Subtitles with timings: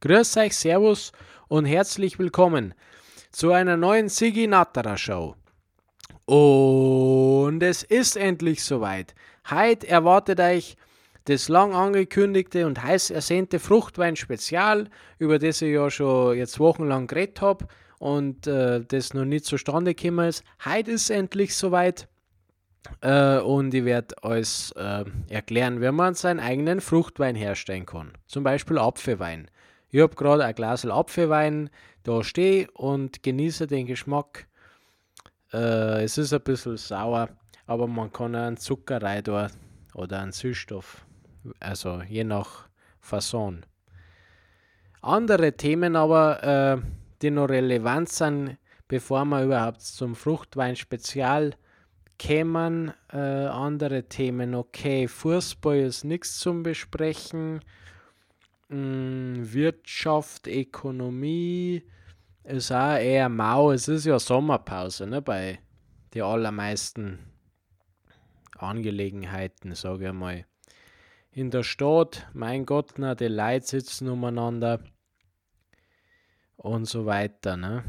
[0.00, 1.10] Grüß euch, Servus
[1.48, 2.72] und herzlich willkommen
[3.32, 5.34] zu einer neuen Sigi Natterer Show.
[6.24, 9.16] Und es ist endlich soweit.
[9.50, 10.76] Heute erwartet euch
[11.24, 14.88] das lang angekündigte und heiß ersehnte Fruchtwein-Spezial,
[15.18, 17.66] über das ich ja schon jetzt wochenlang geredet habe
[17.98, 20.44] und äh, das noch nicht zustande gekommen ist.
[20.64, 22.06] Heute ist endlich soweit.
[23.00, 28.12] Äh, und ich werde euch äh, erklären, wie man seinen eigenen Fruchtwein herstellen kann.
[28.28, 29.50] Zum Beispiel Apfelwein.
[29.90, 31.70] Ich habe gerade ein Glas Apfelwein
[32.02, 34.46] da stehe und genieße den Geschmack.
[35.52, 37.30] Äh, es ist ein bisschen sauer,
[37.66, 39.48] aber man kann auch einen Zucker rein da
[39.94, 41.04] oder einen Süßstoff.
[41.60, 42.68] Also je nach
[43.00, 43.64] Fasson.
[45.00, 46.82] Andere Themen aber, äh,
[47.22, 48.58] die noch relevant sind,
[48.88, 51.54] bevor wir überhaupt zum Fruchtwein-Spezial
[52.18, 52.92] kämen.
[53.12, 57.60] Äh, andere Themen, okay, Fußball ist nichts zum Besprechen.
[58.70, 61.82] Hm, Wirtschaft, Ökonomie
[62.44, 63.72] ist auch eher mau.
[63.72, 65.58] Es ist ja Sommerpause ne, bei
[66.14, 67.18] den allermeisten
[68.58, 70.44] Angelegenheiten, sage ich mal.
[71.30, 74.80] In der Stadt, mein Gott, na, die Leute sitzen umeinander
[76.56, 77.56] und so weiter.
[77.56, 77.84] Ne?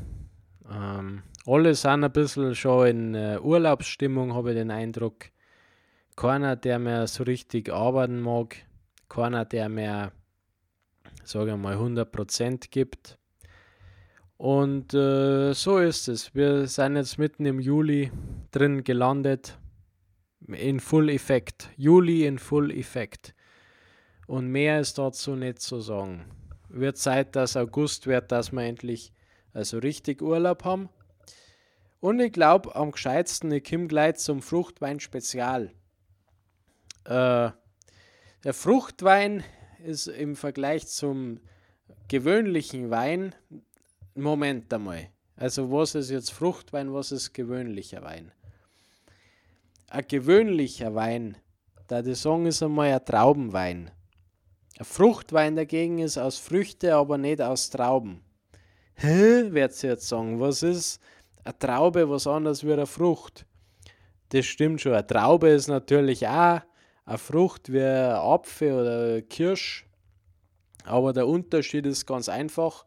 [0.69, 5.25] Ähm, alle sind ein bisschen schon in äh, Urlaubsstimmung, habe ich den Eindruck.
[6.15, 8.55] Keiner, der mehr so richtig arbeiten mag,
[9.07, 10.11] keiner, der mehr
[11.23, 13.17] sage mal, 100% gibt.
[14.37, 16.33] Und äh, so ist es.
[16.33, 18.11] Wir sind jetzt mitten im Juli
[18.51, 19.57] drin gelandet.
[20.47, 21.69] In Full Effekt.
[21.75, 23.35] Juli in Full Effekt.
[24.27, 26.25] Und mehr ist dazu nicht zu sagen.
[26.69, 29.11] Wird Zeit, dass August wird, dass wir endlich
[29.53, 30.89] also richtig Urlaub haben.
[31.99, 35.73] Und ich glaube, am gescheitsten, ich komme gleich zum Fruchtwein Spezial.
[37.03, 37.51] Äh,
[38.43, 39.43] der Fruchtwein
[39.83, 41.39] ist im Vergleich zum
[42.07, 43.35] gewöhnlichen Wein,
[44.15, 45.09] Moment einmal.
[45.35, 48.31] Also was ist jetzt Fruchtwein, was ist gewöhnlicher Wein?
[49.89, 51.37] Ein gewöhnlicher Wein,
[51.87, 53.91] da die sagen, ist einmal ein Traubenwein.
[54.77, 58.21] Ein Fruchtwein dagegen ist aus Früchte, aber nicht aus Trauben.
[58.95, 60.99] Hä, wird ihr jetzt sagen, was ist
[61.43, 63.45] eine Traube was anderes wie eine Frucht?
[64.29, 64.93] Das stimmt schon.
[64.93, 66.61] Eine Traube ist natürlich auch
[67.09, 69.85] eine Frucht wie Apfel oder Kirsch.
[70.83, 72.85] Aber der Unterschied ist ganz einfach.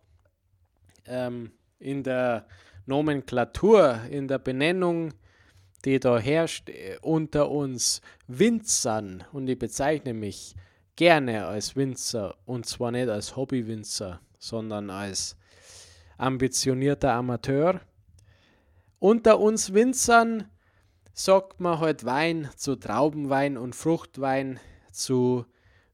[1.07, 1.51] Ähm,
[1.81, 2.47] in der
[2.87, 5.13] Nomenklatur, in der Benennung,
[5.85, 10.55] die da herrscht äh, unter uns Winzern, und ich bezeichne mich
[10.95, 15.37] gerne als Winzer, und zwar nicht als Hobbywinzer, sondern als
[16.17, 17.81] ambitionierter Amateur.
[19.01, 20.49] Unter uns Winzern
[21.13, 25.47] sagt man halt Wein zu Traubenwein und Fruchtwein zu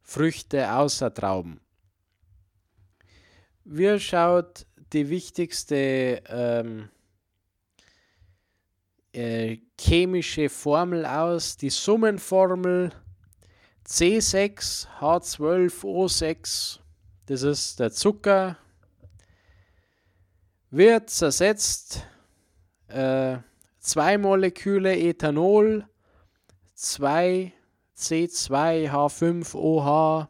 [0.03, 1.61] Früchte außer Trauben.
[3.65, 6.89] Wie schaut die wichtigste ähm,
[9.13, 11.59] äh, chemische Formel aus?
[11.59, 12.93] Die Summenformel
[13.87, 16.79] C6H12O6,
[17.27, 18.57] das ist der Zucker,
[20.71, 22.07] wird zersetzt.
[22.89, 23.39] Äh,
[23.89, 25.87] zwei Moleküle Ethanol,
[26.75, 27.55] 2
[27.97, 30.29] C2H5OH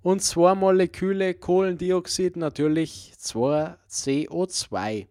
[0.00, 5.06] und zwei Moleküle Kohlendioxid, natürlich 2 CO2.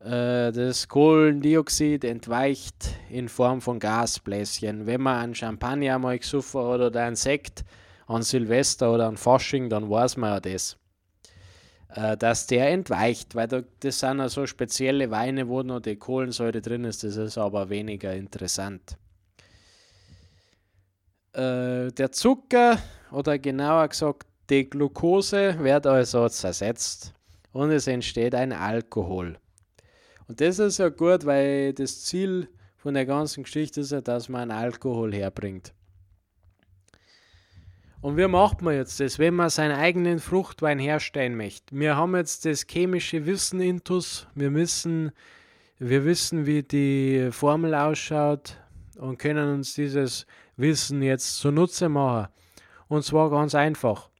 [0.00, 4.84] Äh, das Kohlendioxid entweicht in Form von Gasbläschen.
[4.84, 7.64] Wenn man einen Champagner mal gesoffen hat oder einen Sekt
[8.06, 10.76] an Silvester oder an Fasching, dann weiß man ja das.
[11.96, 15.96] Äh, dass der entweicht, weil da, das sind ja so spezielle Weine, wo noch die
[15.96, 18.98] Kohlensäure drin ist, das ist aber weniger interessant.
[21.32, 22.78] Äh, der Zucker
[23.10, 27.14] oder genauer gesagt die Glucose wird also zersetzt
[27.52, 29.38] und es entsteht ein Alkohol.
[30.28, 34.28] Und das ist ja gut, weil das Ziel von der ganzen Geschichte ist ja, dass
[34.28, 35.72] man Alkohol herbringt.
[38.00, 41.74] Und wie macht man jetzt das, wenn man seinen eigenen Fruchtwein herstellen möchte?
[41.74, 44.26] Wir haben jetzt das chemische Wissen intus.
[44.34, 45.12] Wir wissen,
[45.78, 48.58] wir wissen, wie die Formel ausschaut
[48.98, 50.26] und können uns dieses
[50.56, 52.28] Wissen jetzt zunutze machen.
[52.88, 54.10] Und zwar ganz einfach.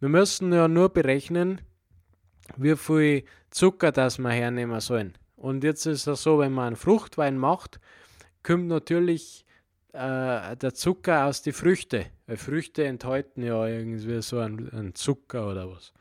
[0.00, 1.60] Wir müssen ja nur berechnen,
[2.56, 5.14] wie viel Zucker das wir hernehmen sollen.
[5.36, 7.80] Und jetzt ist es so, wenn man einen Fruchtwein macht,
[8.42, 9.44] kommt natürlich
[9.92, 12.04] äh, der Zucker aus den Früchten.
[12.26, 15.92] Weil Früchte enthalten ja irgendwie so einen, einen Zucker oder was.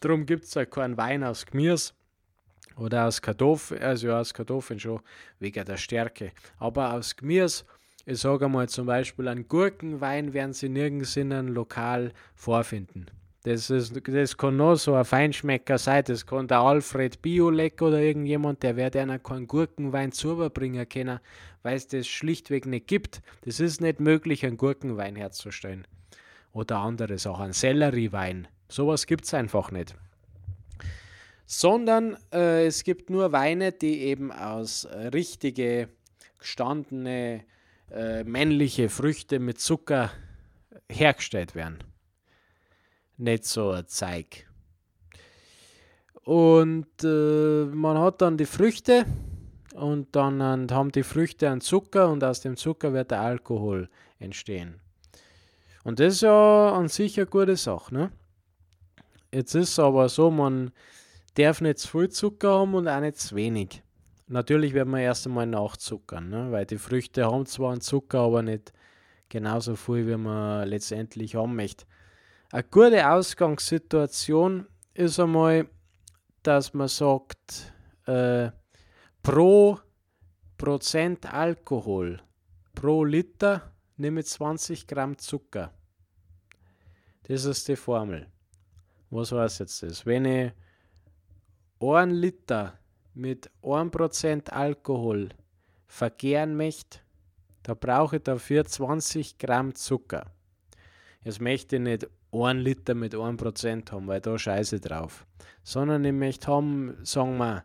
[0.00, 1.92] Darum gibt es ja keinen Wein aus Gemüse
[2.76, 5.00] oder aus Kartoffeln, also aus Kartoffeln schon,
[5.40, 6.32] wegen der Stärke.
[6.58, 7.64] Aber aus Gemüse,
[8.06, 13.06] ich sage mal zum Beispiel einen Gurkenwein werden Sie nirgends in einem Lokal vorfinden.
[13.44, 16.02] Das, ist, das kann nur so ein Feinschmecker sein.
[16.06, 20.10] Das kann der Alfred Biolek oder irgendjemand, der wird einer keinen Gurkenwein
[20.52, 21.20] bringen können,
[21.62, 23.22] weil es das schlichtweg nicht gibt.
[23.42, 25.86] Das ist nicht möglich, einen Gurkenwein herzustellen.
[26.52, 28.48] Oder andere Sachen, einen Selleriewein.
[28.68, 29.94] Sowas gibt es einfach nicht.
[31.46, 35.88] Sondern äh, es gibt nur Weine, die eben aus äh, richtige,
[36.40, 37.44] gestandene,
[37.90, 40.10] äh, männliche Früchte mit Zucker
[40.90, 41.78] hergestellt werden
[43.18, 44.46] nicht so ein Zeug.
[46.24, 49.06] Und äh, man hat dann die Früchte
[49.74, 53.88] und dann haben die Früchte einen Zucker und aus dem Zucker wird der Alkohol
[54.18, 54.80] entstehen.
[55.84, 57.94] Und das ist ja an sich eine gute Sache.
[57.94, 58.12] Ne?
[59.32, 60.70] Jetzt ist es aber so, man
[61.34, 63.82] darf nicht zu viel Zucker haben und auch nicht zu wenig.
[64.26, 66.52] Natürlich wird man erst einmal nachzuckern, ne?
[66.52, 68.72] weil die Früchte haben zwar einen Zucker, aber nicht
[69.30, 71.86] genauso viel, wie man letztendlich haben möchte.
[72.50, 75.68] Eine gute Ausgangssituation ist einmal,
[76.42, 77.74] dass man sagt,
[78.06, 78.50] äh,
[79.22, 79.78] pro
[80.56, 82.22] Prozent Alkohol
[82.74, 85.74] pro Liter nehme 20 Gramm Zucker.
[87.24, 88.26] Das ist die Formel.
[89.10, 90.06] Was heißt jetzt das?
[90.06, 90.52] Wenn ich
[91.80, 92.78] 1 Liter
[93.12, 95.28] mit 1% Alkohol
[95.86, 97.00] vergären möchte,
[97.62, 100.32] da brauche ich dafür 20 Gramm Zucker.
[101.22, 105.26] Jetzt möchte ich nicht 1 Liter mit 1% haben, weil da scheiße drauf.
[105.62, 107.64] Sondern ich möchte haben, sagen wir,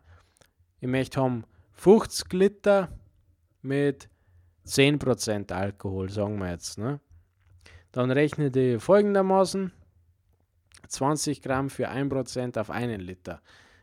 [0.80, 2.88] ich möchte haben 50 Liter
[3.62, 4.08] mit
[4.66, 6.78] 10% Alkohol, sagen wir jetzt.
[6.78, 7.00] Ne?
[7.92, 9.72] Dann rechne ich folgendermaßen
[10.88, 13.40] 20 Gramm für 1% auf einen Liter.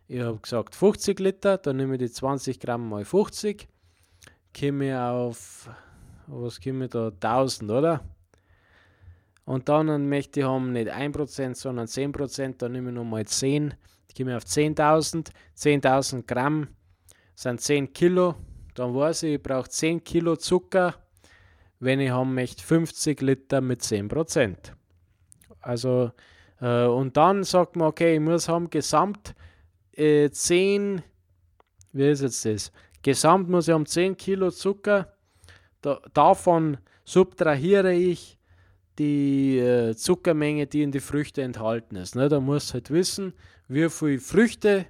[0.08, 3.68] Ich habe gesagt 50 Liter, dann nehme ich die 20 Gramm mal 50,
[4.58, 5.70] komme auf,
[6.28, 8.04] was komme ich da, 1000, oder?
[9.46, 13.74] Und dann möchte ich haben nicht 1%, sondern 10%, dann nehme ich nochmal 10.
[14.08, 15.32] Ich gehe auf 10.000.
[15.58, 16.68] 10.000 Gramm
[17.36, 18.36] sind 10 Kilo.
[18.76, 20.96] Dann weiß ich, ich brauche 10 Kilo Zucker,
[21.80, 24.74] wenn ich haben möchte 50 Liter mit 10%.
[25.60, 26.12] Also,
[26.60, 29.36] äh, und dann sagt man, okay, ich muss haben gesamt
[29.94, 31.02] äh, 10,
[31.94, 32.72] wie ist jetzt das?
[33.02, 35.14] Gesamt muss ich haben 10 Kilo Zucker.
[35.82, 38.38] Da, davon subtrahiere ich
[39.00, 42.16] die äh, Zuckermenge, die in die Früchte enthalten ist.
[42.16, 42.30] Ne?
[42.30, 43.34] Da musst du halt wissen,
[43.68, 44.86] wie viel Früchte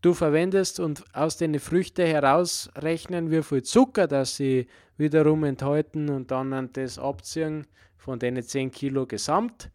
[0.00, 6.30] du verwendest und aus den Früchten herausrechnen, wie viel Zucker das sie wiederum enthalten und
[6.30, 9.70] dann das abziehen von den 10 Kilo gesamt.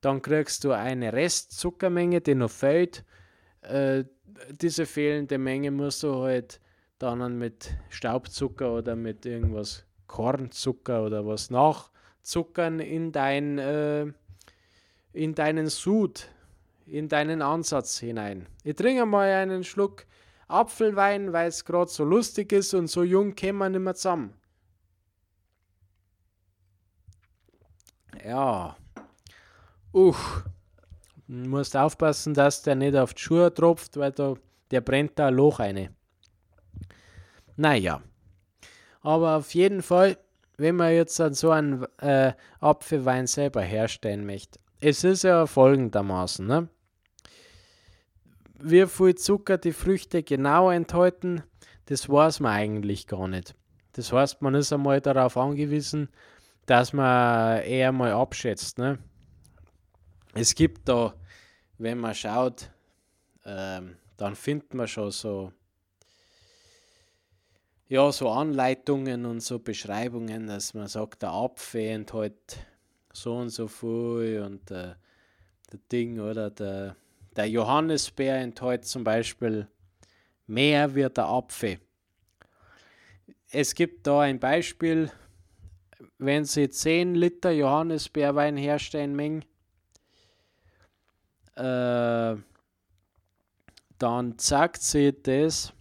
[0.00, 3.04] Dann kriegst du eine Restzuckermenge, die noch fehlt.
[3.62, 4.04] Äh,
[4.60, 6.60] diese fehlende Menge musst du halt
[6.98, 11.90] dann mit Staubzucker oder mit irgendwas Kornzucker oder was nach
[12.26, 14.06] Zuckern in, dein, äh,
[15.12, 16.28] in deinen Sud,
[16.84, 18.48] in deinen Ansatz hinein.
[18.64, 20.06] Ich trinke mal einen Schluck
[20.48, 24.34] Apfelwein, weil es gerade so lustig ist und so jung kämen wir nicht mehr zusammen.
[28.24, 28.76] Ja.
[29.92, 30.42] Uch.
[31.28, 34.34] Du musst aufpassen, dass der nicht auf die Schuhe tropft, weil da,
[34.72, 35.94] der brennt da ein Loch eine.
[37.56, 38.02] Naja.
[39.00, 40.18] Aber auf jeden Fall
[40.56, 46.68] wenn man jetzt so einen äh, Apfelwein selber herstellen möchte, es ist ja folgendermaßen, ne?
[48.58, 51.42] wie viel Zucker die Früchte genau enthalten,
[51.86, 53.54] das weiß man eigentlich gar nicht.
[53.92, 56.08] Das heißt, man ist einmal darauf angewiesen,
[56.66, 58.78] dass man eher mal abschätzt.
[58.78, 58.98] Ne?
[60.34, 61.14] Es gibt da,
[61.78, 62.70] wenn man schaut,
[63.44, 65.52] ähm, dann findet man schon so
[67.88, 72.58] ja, so Anleitungen und so Beschreibungen, dass man sagt, der Apfel enthält
[73.12, 74.94] so und so viel und äh,
[75.72, 76.96] der Ding oder der,
[77.36, 79.68] der Johannisbeer enthält zum Beispiel
[80.46, 81.78] mehr wie der Apfel.
[83.50, 85.10] Es gibt da ein Beispiel,
[86.18, 89.44] wenn Sie 10 Liter Johannisbeerwein herstellen mengen,
[91.54, 92.36] äh,
[93.98, 95.72] dann sagt sie das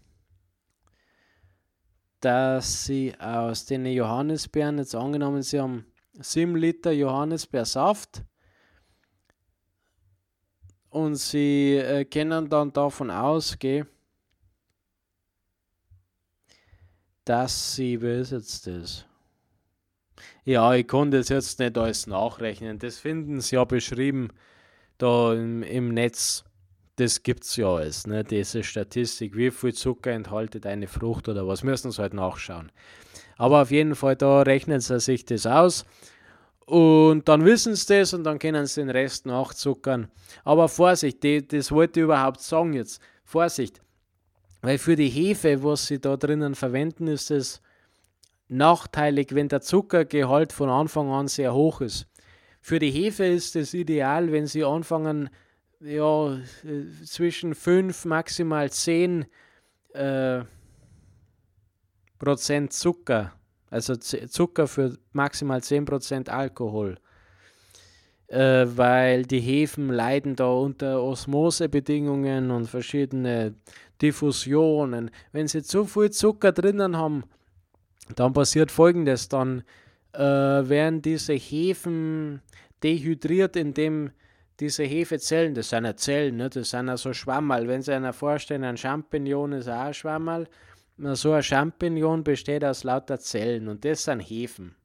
[2.25, 8.23] dass sie aus den Johannisbeeren, jetzt angenommen, sie haben 7 Liter Johannisbeersaft
[10.89, 13.87] und sie äh, können dann davon ausgehen,
[17.25, 19.05] dass sie, wie ist jetzt das?
[20.45, 22.79] Ja, ich konnte das jetzt nicht alles nachrechnen.
[22.79, 24.29] Das finden sie ja beschrieben
[24.97, 26.43] da im, im Netz
[26.97, 28.23] das gibt es ja alles, ne?
[28.23, 32.71] diese Statistik, wie viel Zucker enthaltet eine Frucht oder was, müssen sie halt nachschauen.
[33.37, 35.85] Aber auf jeden Fall, da rechnet sie sich das aus
[36.65, 40.09] Und dann wissen sie das und dann können sie den Rest nachzuckern.
[40.43, 43.01] Aber Vorsicht, die, das wollte ich überhaupt sagen jetzt.
[43.23, 43.81] Vorsicht.
[44.61, 47.61] Weil für die Hefe, was sie da drinnen verwenden, ist es
[48.47, 52.07] nachteilig, wenn der Zuckergehalt von Anfang an sehr hoch ist.
[52.61, 55.29] Für die Hefe ist es ideal, wenn sie anfangen,
[55.85, 56.37] ja,
[57.05, 59.25] zwischen 5, maximal 10
[59.93, 60.41] äh,
[62.17, 63.33] Prozent Zucker
[63.75, 66.97] also Zucker für maximal 10% Alkohol.
[68.27, 73.53] Äh, weil die Hefen leiden da unter Osmosebedingungen und verschiedene
[74.01, 75.11] Diffusionen.
[75.33, 77.23] Wenn sie zu viel Zucker drinnen haben,
[78.15, 79.63] dann passiert folgendes: Dann
[80.13, 82.41] äh, werden diese Hefen
[82.81, 84.11] dehydriert, indem
[84.59, 86.49] diese Hefezellen, das sind ja Zellen, ne?
[86.49, 87.67] das sind ja so Schwammerl.
[87.67, 90.47] Wenn Sie sich vorstellen, ein Champignon ist auch ein Schwammerl
[90.97, 94.75] so ein Champignon besteht aus lauter Zellen und das sind Hefen.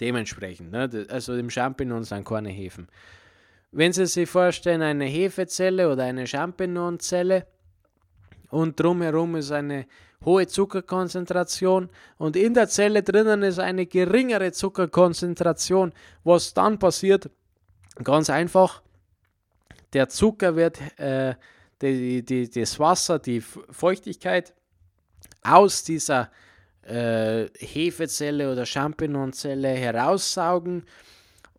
[0.00, 1.06] Dementsprechend, ne?
[1.08, 2.88] also im Champignon sind keine Hefen.
[3.72, 7.46] Wenn Sie sich vorstellen, eine Hefezelle oder eine Champignonzelle
[8.50, 9.86] und drumherum ist eine
[10.24, 15.92] hohe Zuckerkonzentration und in der Zelle drinnen ist eine geringere Zuckerkonzentration,
[16.24, 17.30] was dann passiert?
[18.02, 18.82] Ganz einfach,
[19.92, 21.34] der Zucker wird, äh,
[21.80, 24.54] die, die, das Wasser, die Feuchtigkeit
[25.42, 26.30] aus dieser
[26.82, 30.84] äh, Hefezelle oder Champignonzelle heraussaugen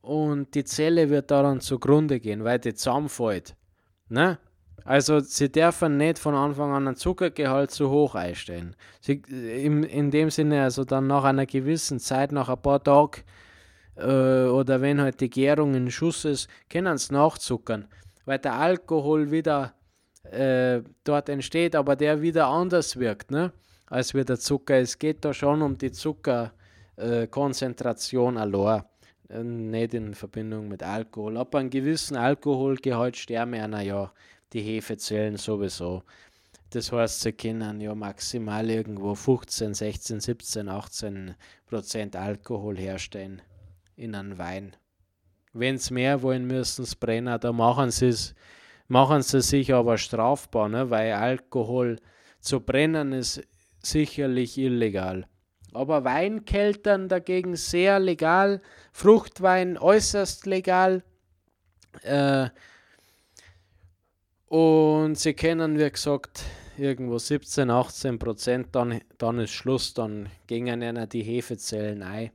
[0.01, 3.55] und die Zelle wird daran zugrunde gehen, weil die zusammenfällt.
[4.09, 4.39] Ne?
[4.85, 8.75] Also sie dürfen nicht von Anfang an einen Zuckergehalt zu hoch einstellen.
[9.01, 13.23] Sie, in, in dem Sinne, also dann nach einer gewissen Zeit, nach ein paar Tagen
[13.97, 17.87] äh, oder wenn halt die Gärung in Schuss ist, können sie nachzuckern,
[18.25, 19.73] weil der Alkohol wieder
[20.23, 23.31] äh, dort entsteht, aber der wieder anders wirkt.
[23.31, 23.51] Ne?
[23.89, 24.75] als wie der Zucker.
[24.75, 28.83] Es geht da schon um die Zuckerkonzentration äh, allein,
[29.29, 31.37] äh, nicht in Verbindung mit Alkohol.
[31.37, 34.11] Ab einem gewissen Alkoholgehalt sterben einer ja
[34.53, 36.03] die Hefezellen sowieso.
[36.71, 41.33] Das heißt, sie können ja maximal irgendwo 15, 16, 17, 18
[41.65, 43.41] Prozent Alkohol herstellen
[43.97, 44.75] in einem Wein.
[45.51, 47.39] Wenn sie mehr wollen, müssen sie brennen.
[47.39, 48.13] Da machen sie
[48.87, 50.89] machen sie sich aber strafbar, ne?
[50.89, 51.97] weil Alkohol
[52.39, 53.41] zu brennen ist
[53.81, 55.27] sicherlich illegal.
[55.73, 58.61] Aber Weinkeltern dagegen sehr legal,
[58.93, 61.03] Fruchtwein äußerst legal.
[62.03, 62.49] Äh,
[64.47, 66.43] und sie kennen, wie gesagt,
[66.77, 72.31] irgendwo 17, 18 Prozent, dann, dann ist Schluss, dann gingen ihnen die Hefezellen ein.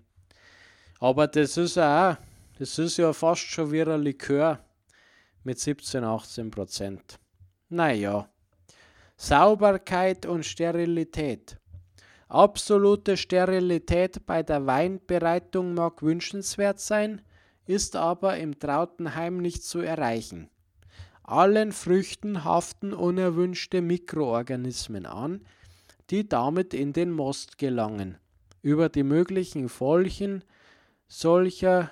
[1.02, 2.16] Aber das ist auch,
[2.60, 4.60] das ist ja fast schon wie ein Likör
[5.42, 7.18] mit 17, 18 Prozent.
[7.68, 8.28] Naja.
[9.16, 11.58] Sauberkeit und Sterilität.
[12.28, 17.20] Absolute Sterilität bei der Weinbereitung mag wünschenswert sein,
[17.66, 20.50] ist aber im Trautenheim nicht zu erreichen.
[21.24, 25.44] Allen Früchten haften unerwünschte Mikroorganismen an,
[26.10, 28.18] die damit in den Most gelangen.
[28.62, 30.44] Über die möglichen Folgen
[31.12, 31.90] solcher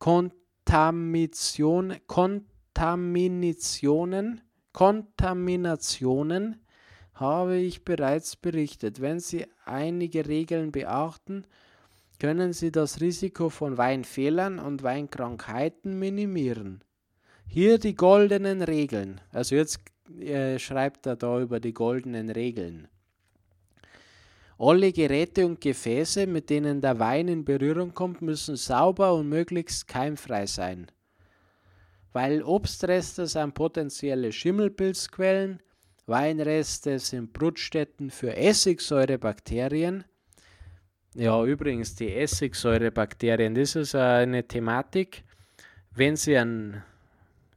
[0.00, 4.40] Kontamination, Kontaminationen,
[4.72, 6.60] Kontaminationen
[7.14, 9.00] habe ich bereits berichtet.
[9.00, 11.44] Wenn Sie einige Regeln beachten,
[12.18, 16.82] können Sie das Risiko von Weinfehlern und Weinkrankheiten minimieren.
[17.46, 19.20] Hier die goldenen Regeln.
[19.30, 19.78] Also jetzt
[20.18, 22.88] äh, schreibt er da über die goldenen Regeln.
[24.58, 29.86] Alle Geräte und Gefäße, mit denen der Wein in Berührung kommt, müssen sauber und möglichst
[29.86, 30.86] keimfrei sein.
[32.12, 35.60] Weil Obstreste sind potenzielle Schimmelpilzquellen,
[36.06, 40.04] Weinreste sind Brutstätten für Essigsäurebakterien.
[41.14, 45.24] Ja, übrigens, die Essigsäurebakterien, das ist eine Thematik.
[45.90, 46.82] Wenn Sie einen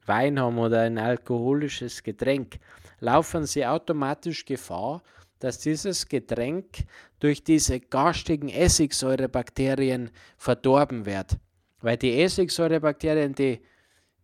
[0.05, 2.59] Wein haben oder ein alkoholisches Getränk,
[2.99, 5.01] laufen Sie automatisch Gefahr,
[5.39, 6.85] dass dieses Getränk
[7.19, 11.37] durch diese garstigen Essigsäurebakterien verdorben wird.
[11.81, 13.61] Weil die Essigsäurebakterien, die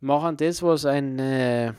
[0.02, 1.74] machen das, was ein, äh,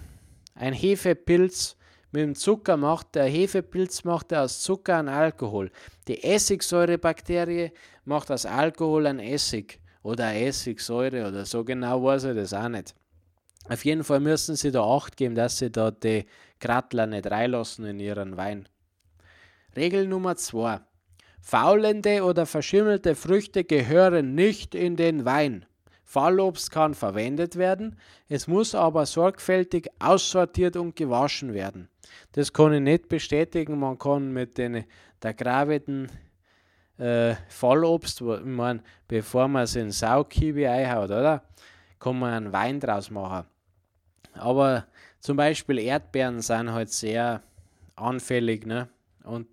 [0.54, 1.76] ein Hefepilz
[2.12, 5.70] mit dem Zucker macht, der Hefepilz macht aus Zucker einen Alkohol.
[6.08, 7.72] Die Essigsäurebakterie
[8.04, 12.68] macht aus Alkohol einen Essig oder eine Essigsäure oder so genau weiß ich das auch
[12.68, 12.94] nicht.
[13.68, 16.24] Auf jeden Fall müssen sie da Acht geben, dass sie da die
[16.60, 18.68] Krattler nicht reinlassen in ihren Wein.
[19.76, 20.80] Regel Nummer 2.
[21.40, 25.66] Faulende oder verschimmelte Früchte gehören nicht in den Wein.
[26.02, 31.88] Fallobst kann verwendet werden, es muss aber sorgfältig aussortiert und gewaschen werden.
[32.32, 33.78] Das kann ich nicht bestätigen.
[33.78, 34.84] Man kann mit den,
[35.22, 36.10] der Graviten
[36.98, 41.42] äh, Fallobst, ich meine, bevor man es in Saukiwi einhaut, oder?
[41.98, 43.46] Kann man einen Wein draus machen.
[44.34, 44.86] Aber
[45.20, 47.42] zum Beispiel Erdbeeren sind halt sehr
[47.96, 48.88] anfällig, ne?
[49.26, 49.48] Und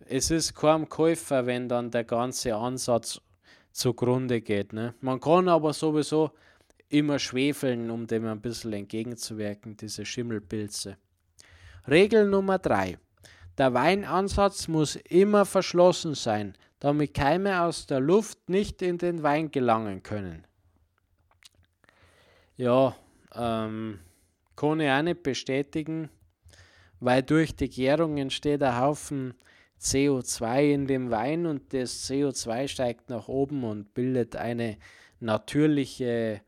[0.00, 3.20] es ist kaum Käufer, wenn dann der ganze Ansatz
[3.72, 4.72] zugrunde geht.
[4.72, 4.94] Ne?
[5.00, 6.30] Man kann aber sowieso
[6.88, 10.96] immer schwefeln, um dem ein bisschen entgegenzuwirken, diese Schimmelpilze.
[11.86, 12.98] Regel Nummer 3.
[13.58, 19.50] Der Weinansatz muss immer verschlossen sein, damit Keime aus der Luft nicht in den Wein
[19.50, 20.46] gelangen können.
[22.56, 22.96] Ja,
[23.34, 24.00] ähm,
[24.56, 26.08] kann ich auch nicht bestätigen,
[27.00, 29.34] weil durch die Gärung entsteht ein Haufen
[29.80, 34.76] CO2 in dem Wein und das CO2 steigt nach oben und bildet eine
[35.20, 36.40] natürliche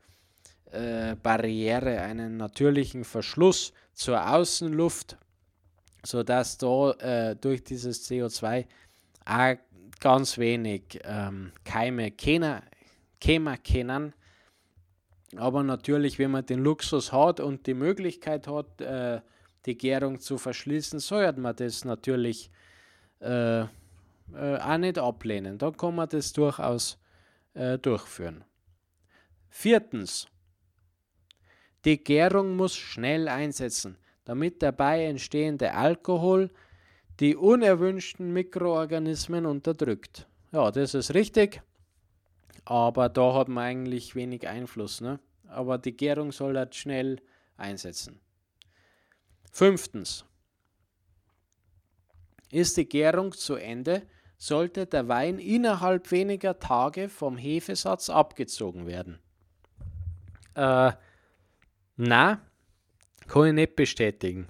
[0.71, 5.17] äh, Barriere, einen natürlichen Verschluss zur Außenluft,
[6.03, 8.65] sodass da äh, durch dieses CO2
[9.25, 9.55] auch
[9.99, 12.63] ganz wenig ähm, Keime kämen
[13.19, 14.13] können.
[15.37, 19.21] Aber natürlich, wenn man den Luxus hat und die Möglichkeit hat, äh,
[19.65, 22.51] die Gärung zu verschließen, sollte man das natürlich
[23.19, 23.67] äh, äh,
[24.33, 25.57] auch nicht ablehnen.
[25.57, 26.97] Da kann man das durchaus
[27.53, 28.43] äh, durchführen.
[29.49, 30.27] Viertens.
[31.83, 36.51] Die Gärung muss schnell einsetzen, damit dabei entstehende Alkohol
[37.19, 40.27] die unerwünschten Mikroorganismen unterdrückt.
[40.51, 41.61] Ja, das ist richtig,
[42.65, 45.01] aber da hat man eigentlich wenig Einfluss.
[45.01, 45.19] Ne?
[45.47, 47.19] Aber die Gärung soll halt schnell
[47.57, 48.19] einsetzen.
[49.51, 50.25] Fünftens.
[52.51, 54.03] Ist die Gärung zu Ende,
[54.37, 59.19] sollte der Wein innerhalb weniger Tage vom Hefesatz abgezogen werden.
[60.55, 60.93] Äh,
[61.97, 62.41] na,
[63.27, 64.47] kann ich nicht bestätigen.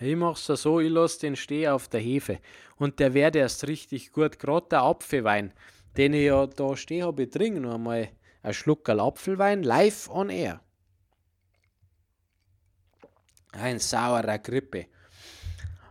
[0.00, 2.38] Ich mache es so, ich lasse den stehen auf der Hefe
[2.76, 4.38] und der wird erst richtig gut.
[4.38, 5.52] Gerade der Apfelwein,
[5.96, 8.08] den ich ja da stehe habe, ich trinke noch einmal
[8.42, 10.60] einen Schluck Apfelwein live on air.
[13.52, 14.86] Ein saurer Grippe.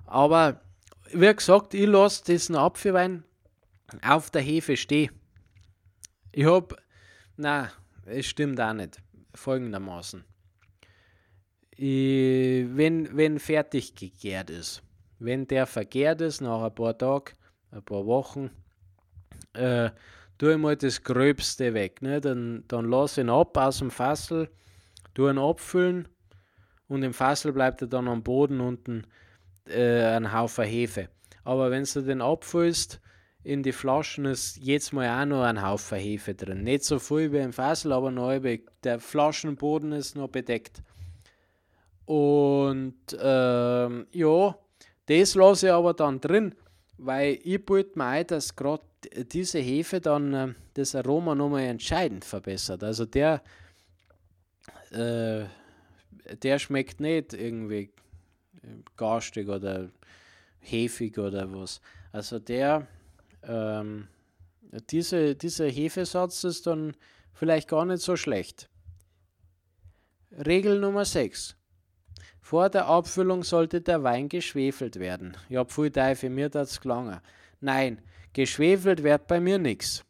[0.05, 0.61] Aber
[1.13, 3.23] wie gesagt, ich lasse diesen Apfelwein
[4.01, 5.11] auf der Hefe stehen.
[6.31, 6.75] Ich habe,
[7.37, 7.71] na,
[8.05, 9.01] es stimmt auch nicht.
[9.35, 10.23] Folgendermaßen.
[11.71, 14.83] Ich, wenn, wenn fertig gegärt ist,
[15.19, 17.33] wenn der vergärt ist nach ein paar Tagen,
[17.71, 18.51] ein paar Wochen,
[19.53, 19.91] äh,
[20.37, 22.01] tue ich mal das Gröbste weg.
[22.01, 22.21] Ne?
[22.21, 24.49] Dann, dann lasse ich ihn ab aus dem Fassel,
[25.13, 26.07] tue ihn abfüllen
[26.91, 29.05] und im Fassel bleibt er dann am Boden unten
[29.65, 31.07] äh, ein Haufen Hefe.
[31.45, 32.99] Aber wenn du den abfüllst
[33.45, 36.63] in die Flaschen, ist jetzt mal auch noch ein Haufen Hefe drin.
[36.63, 38.37] Nicht so viel wie im Fassel, aber noch
[38.83, 40.83] der Flaschenboden ist noch bedeckt.
[42.03, 44.55] Und ähm, ja,
[45.05, 46.55] das lasse ich aber dann drin,
[46.97, 48.83] weil ich biete mir ein, dass gerade
[49.31, 52.83] diese Hefe dann äh, das Aroma nochmal entscheidend verbessert.
[52.83, 53.41] Also der,
[54.91, 55.45] äh,
[56.41, 57.91] der schmeckt nicht irgendwie
[58.97, 59.89] garstig oder
[60.59, 61.81] hefig oder was.
[62.11, 62.87] Also der,
[63.43, 64.07] ähm,
[64.89, 66.95] diese, dieser Hefesatz ist dann
[67.33, 68.69] vielleicht gar nicht so schlecht.
[70.31, 71.55] Regel Nummer 6.
[72.39, 75.37] Vor der Abfüllung sollte der Wein geschwefelt werden.
[75.53, 77.19] Habe viel Teufel, mir das gelangen.
[77.59, 78.01] Nein,
[78.33, 80.03] geschwefelt wird bei mir nichts.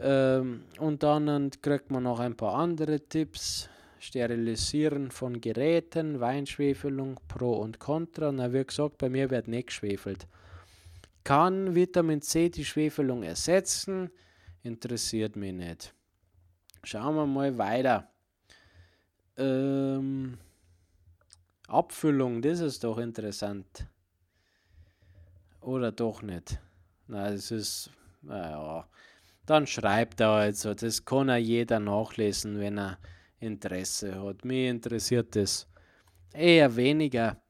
[0.00, 3.68] Ähm, und dann kriegt man noch ein paar andere Tipps.
[4.00, 8.30] Sterilisieren von Geräten, Weinschwefelung, Pro und Contra.
[8.30, 10.26] Na, wie gesagt, bei mir wird nicht geschwefelt.
[11.24, 14.10] Kann Vitamin C die Schwefelung ersetzen?
[14.62, 15.94] Interessiert mich nicht.
[16.84, 18.08] Schauen wir mal weiter.
[19.36, 20.38] Ähm,
[21.66, 23.86] Abfüllung, das ist doch interessant.
[25.60, 26.58] Oder doch nicht?
[27.08, 27.90] Na, das ist,
[28.22, 28.88] naja,
[29.48, 32.98] dann schreibt er also, das kann ja jeder nachlesen, wenn er
[33.40, 34.44] Interesse hat.
[34.44, 35.66] Mich interessiert das
[36.34, 37.40] eher weniger.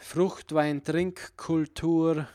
[0.00, 2.28] Fruchtwein-Trinkkultur.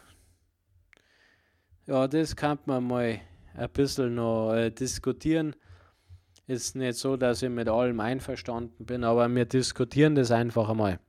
[1.86, 3.22] Ja, das kann man mal
[3.54, 5.56] ein bisschen noch äh, diskutieren.
[6.48, 11.00] Ist nicht so, dass ich mit allem einverstanden bin, aber wir diskutieren das einfach einmal.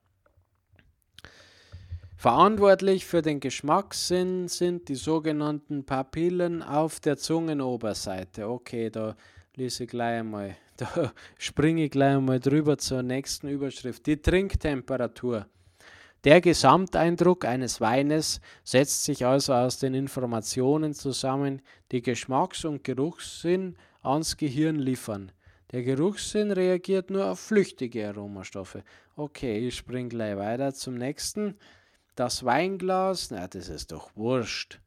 [2.21, 8.47] Verantwortlich für den Geschmackssinn sind die sogenannten Papillen auf der Zungenoberseite.
[8.47, 9.17] Okay, da
[9.57, 14.05] lese ich gleich einmal, da springe ich gleich einmal drüber zur nächsten Überschrift.
[14.05, 15.47] Die Trinktemperatur.
[16.25, 23.77] Der Gesamteindruck eines Weines setzt sich also aus den Informationen zusammen, die Geschmacks- und Geruchssinn
[24.03, 25.33] ans Gehirn liefern.
[25.73, 28.83] Der Geruchssinn reagiert nur auf flüchtige Aromastoffe.
[29.17, 31.55] Okay, ich springe gleich weiter zum nächsten.
[32.15, 34.81] Das Weinglas, na, das ist doch wurscht.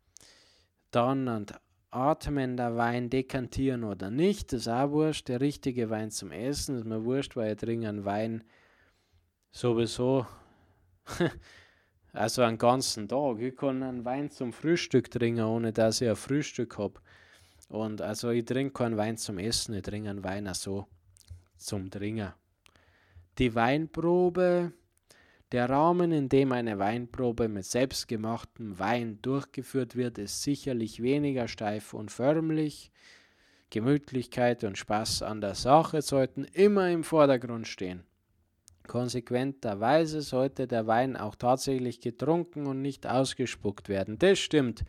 [0.92, 1.54] Dann und
[1.90, 5.28] atmen der Wein dekantieren oder nicht, das ist auch wurscht.
[5.28, 8.44] Der richtige Wein zum Essen ist mir wurscht, weil ich trinke einen Wein
[9.52, 10.26] sowieso,
[12.14, 13.40] also einen ganzen Tag.
[13.40, 17.00] Ich kann einen Wein zum Frühstück trinken, ohne dass ich ein Frühstück habe.
[17.70, 20.88] Und also ich trinke keinen Wein zum Essen, ich trinke einen Wein auch so
[21.58, 22.34] zum Trinken.
[23.38, 24.74] Die Weinprobe
[25.54, 31.94] der Rahmen, in dem eine Weinprobe mit selbstgemachtem Wein durchgeführt wird, ist sicherlich weniger steif
[31.94, 32.92] und förmlich.
[33.70, 38.04] Gemütlichkeit und Spaß an der Sache sollten immer im Vordergrund stehen.
[38.88, 44.18] Konsequenterweise sollte der Wein auch tatsächlich getrunken und nicht ausgespuckt werden.
[44.18, 44.84] Das stimmt.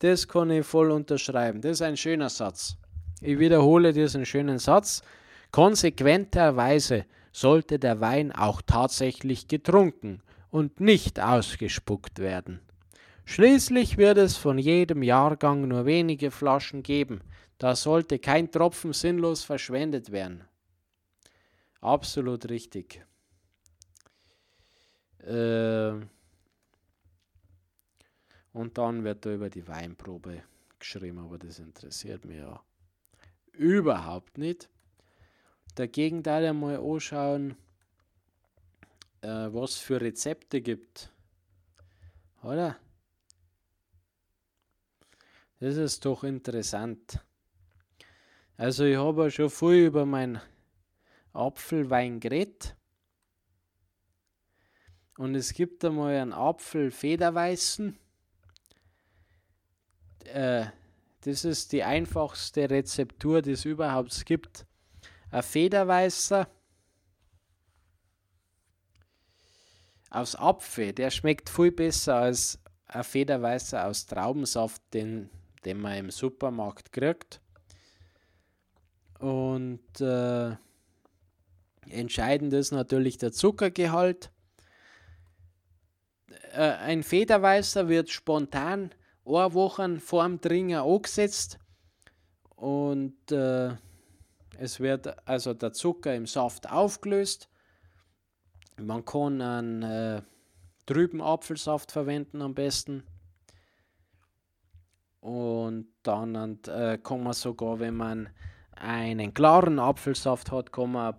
[0.00, 1.62] Das kann ich voll unterschreiben.
[1.62, 2.76] Das ist ein schöner Satz.
[3.22, 5.02] Ich wiederhole diesen schönen Satz.
[5.50, 12.60] Konsequenterweise sollte der Wein auch tatsächlich getrunken und nicht ausgespuckt werden.
[13.24, 17.20] Schließlich wird es von jedem Jahrgang nur wenige Flaschen geben,
[17.58, 20.44] da sollte kein Tropfen sinnlos verschwendet werden.
[21.80, 23.06] Absolut richtig.
[25.18, 25.92] Äh,
[28.52, 30.42] und dann wird da über die Weinprobe
[30.78, 32.60] geschrieben, aber das interessiert mich ja
[33.52, 34.68] überhaupt nicht.
[35.74, 37.56] Dagegen da ja mal anschauen,
[39.22, 41.10] äh, was für Rezepte gibt.
[42.42, 42.76] Oder?
[45.60, 47.20] Das ist doch interessant.
[48.56, 50.40] Also ich habe schon viel über meinen
[51.32, 52.76] Apfelwein geredet.
[55.16, 57.96] Und es gibt einmal einen Apfelfederweißen.
[60.24, 60.66] Äh,
[61.20, 64.66] das ist die einfachste Rezeptur, die es überhaupt gibt.
[65.32, 66.46] Ein Federweißer
[70.10, 75.30] aus Apfel, der schmeckt viel besser als ein Federweißer aus Traubensaft, den,
[75.64, 77.40] den man im Supermarkt kriegt.
[79.20, 80.54] Und äh,
[81.88, 84.30] entscheidend ist natürlich der Zuckergehalt.
[86.52, 88.90] Äh, ein Federweißer wird spontan
[89.24, 91.58] eine Woche vor dem Dringer angesetzt
[92.50, 93.76] und äh,
[94.58, 97.48] es wird also der Zucker im Saft aufgelöst.
[98.76, 100.22] Man kann einen äh,
[100.86, 103.04] trüben Apfelsaft verwenden am besten.
[105.20, 108.28] Und dann äh, kann man sogar, wenn man
[108.72, 111.14] einen klaren Apfelsaft hat, kann man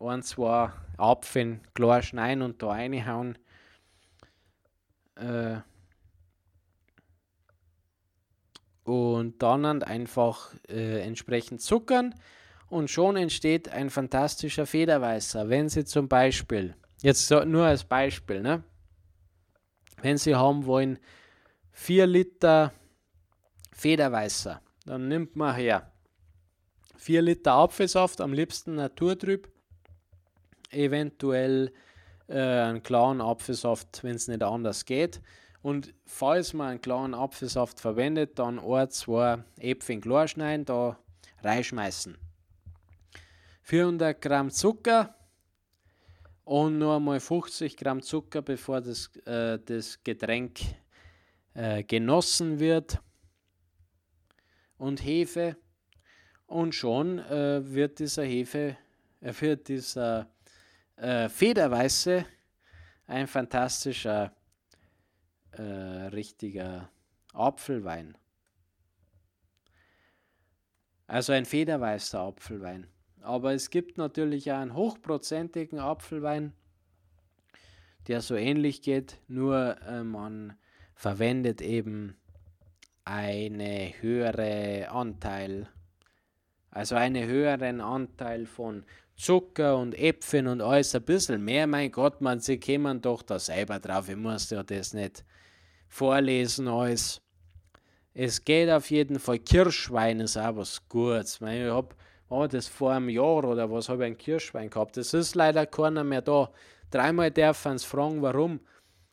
[0.00, 3.36] ein, zwei Apfeln klar schneiden und da reinhauen.
[5.16, 5.58] Äh,
[8.84, 12.14] und dann einfach äh, entsprechend zuckern
[12.72, 15.50] und schon entsteht ein fantastischer Federweißer.
[15.50, 18.64] Wenn Sie zum Beispiel, jetzt nur als Beispiel, ne?
[20.00, 20.98] wenn Sie haben wollen
[21.72, 22.72] 4 Liter
[23.72, 25.92] Federweißer, dann nimmt man her
[26.96, 29.50] 4 Liter Apfelsaft, am liebsten naturtrüb,
[30.70, 31.74] eventuell
[32.28, 35.20] äh, einen klaren Apfelsaft, wenn es nicht anders geht.
[35.60, 40.98] Und falls man einen klaren Apfelsaft verwendet, dann ein, zwei Äpfel klar schneiden, da
[41.42, 42.16] reinschmeißen.
[43.62, 45.14] 400 Gramm Zucker
[46.44, 50.60] und nur einmal 50 Gramm Zucker, bevor das, äh, das Getränk
[51.54, 53.00] äh, genossen wird.
[54.76, 55.56] Und Hefe.
[56.46, 58.76] Und schon äh, wird dieser Hefe,
[59.20, 60.28] äh, wird dieser
[60.96, 62.26] äh, Federweiße
[63.06, 64.34] ein fantastischer,
[65.52, 66.90] äh, richtiger
[67.32, 68.16] Apfelwein.
[71.06, 72.88] Also ein federweißer Apfelwein.
[73.22, 76.52] Aber es gibt natürlich auch einen hochprozentigen Apfelwein,
[78.08, 80.54] der so ähnlich geht, nur äh, man
[80.94, 82.16] verwendet eben
[83.04, 85.68] eine höhere Anteil,
[86.70, 88.84] also einen höheren Anteil von
[89.16, 91.66] Zucker und Äpfeln und alles ein bisschen mehr.
[91.66, 94.08] Mein Gott, man, sie kommen doch da selber drauf.
[94.08, 95.24] Ich muss ja das nicht
[95.88, 97.20] vorlesen alles.
[98.14, 99.38] Es geht auf jeden Fall.
[99.38, 101.40] Kirschwein ist auch was Gutes.
[101.40, 101.94] Ich habe
[102.32, 104.96] oh, das vor einem Jahr oder was habe ich ein Kirschwein gehabt.
[104.96, 106.50] Das ist leider keiner mehr da.
[106.90, 108.60] Dreimal darf man fragen, warum.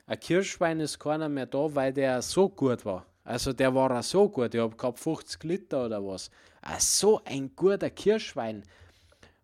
[0.05, 3.05] Ein Kirschwein ist keiner mehr da, weil der so gut war.
[3.23, 4.55] Also der war auch so gut.
[4.55, 6.31] Ich habe gehabt 50 Liter oder was.
[6.61, 8.63] Ah, so ein guter Kirschwein.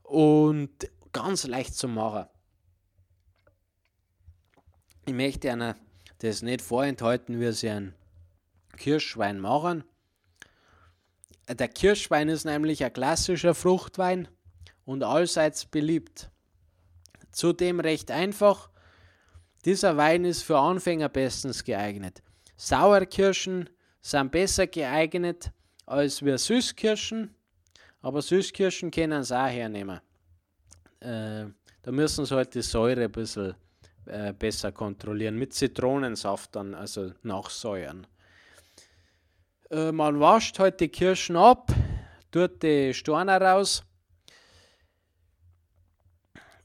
[0.03, 2.25] Und ganz leicht zu machen.
[5.05, 5.75] Ich möchte einer
[6.19, 7.93] das nicht vorenthalten, wie sie ein
[8.77, 9.83] Kirschwein machen.
[11.47, 14.27] Der Kirschwein ist nämlich ein klassischer Fruchtwein
[14.85, 16.29] und allseits beliebt.
[17.31, 18.69] Zudem recht einfach.
[19.65, 22.21] Dieser Wein ist für Anfänger bestens geeignet.
[22.55, 23.69] Sauerkirschen
[24.01, 25.51] sind besser geeignet
[25.85, 27.33] als wir Süßkirschen,
[28.01, 29.99] aber Süßkirschen können sie auch hernehmen.
[30.99, 31.45] Äh,
[31.81, 33.55] da müssen sie halt die Säure ein bisschen
[34.05, 35.37] äh, besser kontrollieren.
[35.37, 38.07] Mit Zitronensaft dann, also nachsäuern.
[39.75, 41.69] Äh, man wascht halt die Kirschen ab,
[42.31, 43.83] tut die Steine raus.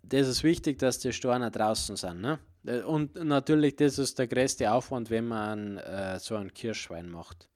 [0.02, 2.20] Das ist wichtig, dass die Steine draußen sind.
[2.20, 2.38] Ne?
[2.64, 7.48] Äh, und natürlich, das ist der größte Aufwand, wenn man äh, so einen Kirschwein macht.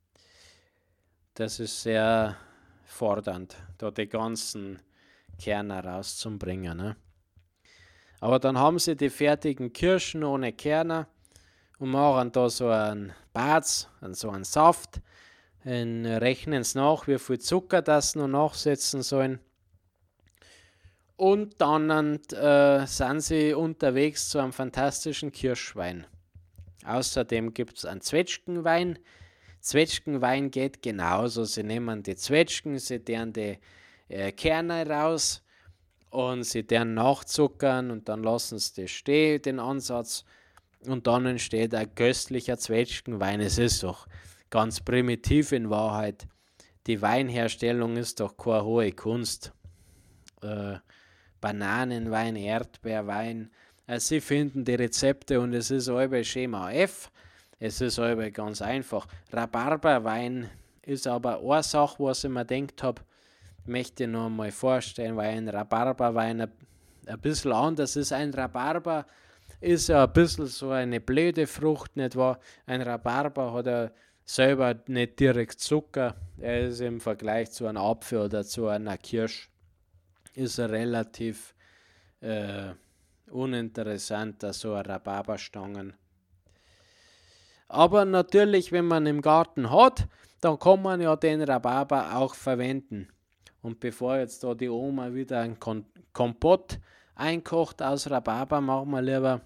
[1.35, 2.37] Das ist sehr
[2.85, 4.81] fordernd, da die ganzen
[5.39, 6.77] Kerne rauszubringen.
[6.77, 6.97] Ne?
[8.21, 11.07] Aber dann haben sie die fertigen Kirschen ohne Kerne
[11.79, 15.01] und machen da so einen Bad, so einen Saft,
[15.65, 19.41] und rechnen es nach, wie viel Zucker das noch nachsetzen sollen.
[21.17, 26.07] Und dann äh, sind sie unterwegs zu einem fantastischen Kirschwein.
[26.85, 28.99] Außerdem gibt es einen Zwetschgenwein.
[29.61, 31.45] Zwetschgenwein geht genauso.
[31.45, 33.59] Sie nehmen die Zwetschgen, sie deren die
[34.09, 35.43] äh, Kerne raus
[36.11, 40.25] und sie deren nachzuckern und dann lassen sie das stehen, den Ansatz.
[40.87, 43.41] Und dann entsteht ein köstlicher Zwetschgenwein.
[43.41, 44.07] Es ist doch
[44.55, 46.29] ganz primitiv in Wahrheit.
[46.87, 49.53] Die Weinherstellung ist doch keine hohe Kunst.
[50.43, 50.77] Äh,
[51.41, 53.51] Bananenwein, Erdbeerwein.
[53.89, 57.11] Also sie finden die Rezepte und es ist halbe Schema F.
[57.59, 59.09] Es ist halbe ganz einfach.
[59.33, 60.49] Rhabarberwein
[60.83, 63.03] ist aber eine Sache, was ich mir gedacht habe,
[63.67, 66.53] möchte ich noch mal vorstellen, weil ein Rhabarberwein ein,
[67.07, 68.13] ein bisschen anders ist.
[68.13, 69.05] Ein Rhabarber
[69.61, 72.39] ist ja ein bisschen so eine blöde Frucht, nicht wahr?
[72.67, 73.91] Ein Rhabarber hat ja
[74.25, 76.17] selber nicht direkt Zucker.
[76.39, 79.51] Er ist im Vergleich zu einem Apfel oder zu einer Kirsch
[80.35, 81.55] ist er relativ
[82.21, 82.73] äh,
[83.31, 85.95] uninteressant, so ein Rhabarberstangen.
[87.69, 90.07] Aber natürlich, wenn man im Garten hat,
[90.41, 93.09] dann kann man ja den Rhabarber auch verwenden.
[93.63, 95.59] Und bevor jetzt da die Oma wieder ein
[96.13, 96.79] Kompott
[97.15, 99.41] einkocht aus Rhabarber, machen wir lieber,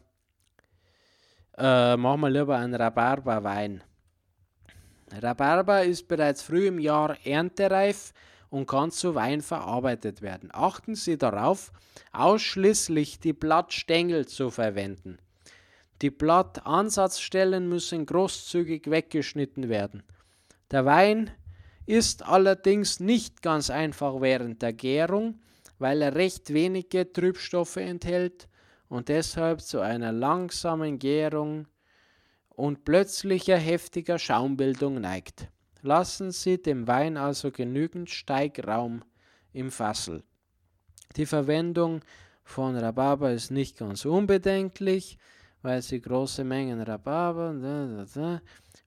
[1.56, 3.84] äh, machen wir lieber einen Rhabarberwein.
[5.12, 8.12] Rhabarber ist bereits früh im Jahr erntereif
[8.50, 10.50] und kann zu Wein verarbeitet werden.
[10.52, 11.72] Achten Sie darauf,
[12.12, 15.18] ausschließlich die Blattstängel zu verwenden.
[16.00, 20.02] Die Blattansatzstellen müssen großzügig weggeschnitten werden.
[20.70, 21.30] Der Wein
[21.86, 25.40] ist allerdings nicht ganz einfach während der Gärung,
[25.78, 28.48] weil er recht wenige Trübstoffe enthält
[28.88, 31.66] und deshalb zu einer langsamen Gärung
[32.58, 35.46] und plötzlicher heftiger Schaumbildung neigt.
[35.82, 39.04] Lassen Sie dem Wein also genügend Steigraum
[39.52, 40.24] im Fassel.
[41.14, 42.00] Die Verwendung
[42.42, 45.18] von Rhabarber ist nicht ganz unbedenklich,
[45.62, 47.54] weil sie große Mengen Rhabarber,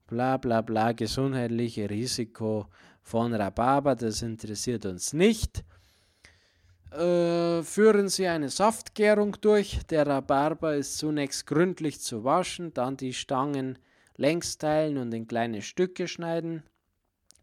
[0.06, 2.66] bla bla bla, gesundheitliche Risiko
[3.00, 5.64] von Rhabarber, das interessiert uns nicht.
[6.92, 9.80] Äh, führen Sie eine Saftgärung durch.
[9.86, 13.78] Der Rhabarber ist zunächst gründlich zu waschen, dann die Stangen
[14.16, 16.62] längs teilen und in kleine Stücke schneiden.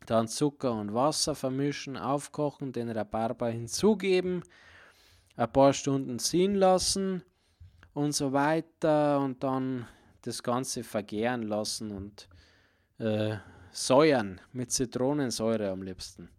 [0.06, 4.44] Dann Zucker und Wasser vermischen, aufkochen, den Rhabarber hinzugeben,
[5.36, 7.24] ein paar Stunden ziehen lassen
[7.94, 9.88] und so weiter und dann
[10.22, 12.30] das Ganze vergären lassen und
[13.00, 13.38] äh,
[13.72, 16.30] säuern mit Zitronensäure am liebsten.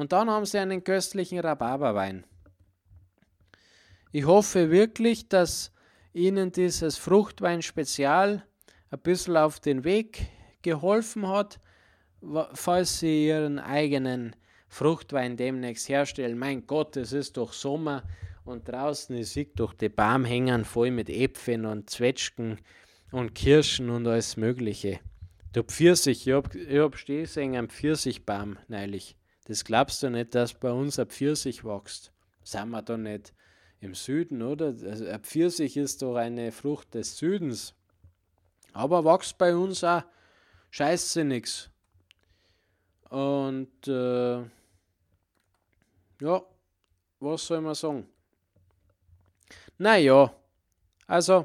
[0.00, 2.24] Und dann haben sie einen köstlichen Rhabarberwein.
[4.12, 5.72] Ich hoffe wirklich, dass
[6.12, 8.44] Ihnen dieses Fruchtwein-Spezial
[8.90, 10.26] ein bisschen auf den Weg
[10.62, 11.60] geholfen hat
[12.52, 14.36] falls Sie Ihren eigenen
[14.68, 18.04] Fruchtwein demnächst herstellen, mein Gott, es ist doch Sommer
[18.44, 22.58] und draußen, ich sehe durch die Baum hängen voll mit Äpfeln und Zwetschgen
[23.10, 25.00] und Kirschen und alles Mögliche.
[25.54, 26.48] Der Pfirsich, ich habe
[26.80, 29.16] hab stehen am Pfirsichbaum neulich.
[29.50, 32.12] Das glaubst du nicht, dass bei uns ein Pfirsich wächst.
[32.44, 33.34] Sind wir da nicht
[33.80, 34.66] im Süden, oder?
[34.66, 37.74] Also ein Pfirsich ist doch eine Frucht des Südens.
[38.72, 40.04] Aber wächst bei uns auch
[40.70, 41.68] scheiße nichts.
[43.08, 44.38] Und äh,
[46.20, 46.42] ja,
[47.18, 48.08] was soll man sagen?
[49.78, 50.32] Naja,
[51.08, 51.44] also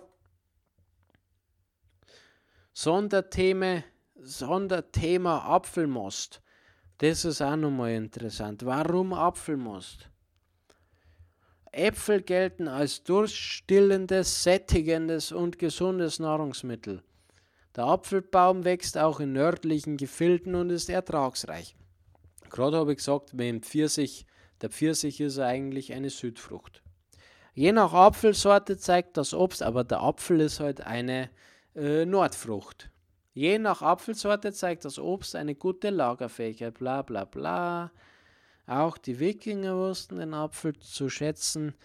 [2.71, 6.43] Sonderthema, Sonderthema Apfelmost.
[6.99, 8.65] Das ist auch nochmal interessant.
[8.65, 10.09] Warum Apfelmost?
[11.73, 17.03] Äpfel gelten als durststillendes, sättigendes und gesundes Nahrungsmittel.
[17.75, 21.75] Der Apfelbaum wächst auch in nördlichen Gefilden und ist ertragsreich.
[22.49, 24.25] Gerade habe ich gesagt, mit Pfirsich,
[24.61, 26.81] der Pfirsich ist eigentlich eine Südfrucht.
[27.53, 31.29] Je nach Apfelsorte zeigt das Obst, aber der Apfel ist halt eine
[31.75, 32.89] äh, Nordfrucht.
[33.35, 37.91] Je nach Apfelsorte zeigt das Obst eine gute Lagerfähigkeit, bla bla bla.
[38.65, 41.75] Auch die Wikinger wussten den Apfel zu schätzen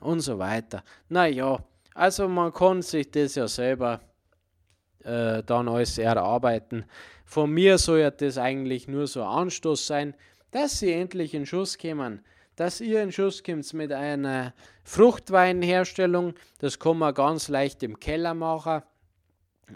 [0.00, 0.82] und so weiter.
[1.10, 1.62] Naja,
[1.94, 4.00] also man kann sich das ja selber
[5.04, 6.86] äh, dann alles erarbeiten.
[7.26, 10.14] Von mir soll ja das eigentlich nur so ein Anstoß sein,
[10.50, 12.24] dass sie endlich in Schuss kommen.
[12.56, 18.32] Dass ihr in Schuss kommt mit einer Fruchtweinherstellung, das kann man ganz leicht im Keller
[18.32, 18.82] machen.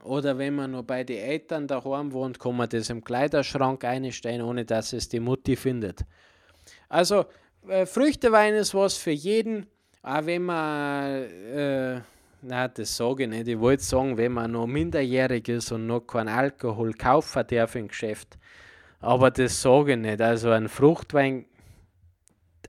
[0.02, 4.42] Oder wenn man nur bei den Eltern daheim wohnt, kann man das im Kleiderschrank einstellen,
[4.42, 6.04] ohne dass es die Mutti findet.
[6.88, 7.26] Also,
[7.68, 9.66] äh, Früchtewein ist was für jeden,
[10.02, 12.00] auch wenn man, äh,
[12.42, 16.00] na, das sage ich nicht, ich wollte sagen, wenn man noch minderjährig ist und noch
[16.00, 18.37] keinen Alkohol kaufen darf im Geschäft.
[19.00, 20.20] Aber das sage ich nicht.
[20.20, 21.46] Also, ein Fruchtwein,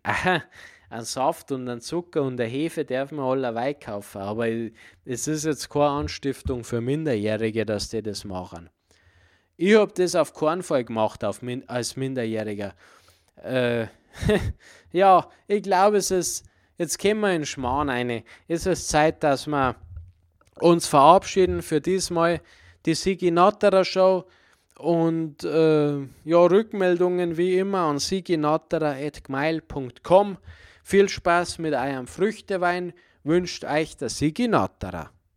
[0.03, 0.43] aha,
[0.89, 4.21] ein Saft und ein Zucker und eine Hefe darf man allerweil kaufen.
[4.21, 8.69] Aber es ist jetzt keine Anstiftung für Minderjährige, dass die das machen.
[9.57, 12.73] Ich habe das auf keinen Fall gemacht auf, als Minderjähriger.
[13.41, 13.87] Äh,
[14.91, 16.45] ja, ich glaube, es ist,
[16.77, 18.23] jetzt kommen wir in Schmarrn rein.
[18.47, 19.75] Es ist Zeit, dass wir
[20.59, 22.41] uns verabschieden für diesmal
[22.85, 24.25] die Sigi Natterer Show
[24.77, 30.37] und äh, ja, Rückmeldungen wie immer an siginatterer.gmail.com.
[30.87, 32.93] Viel Spaß mit eurem Früchtewein
[33.23, 35.09] wünscht euch der Sigi Natterer.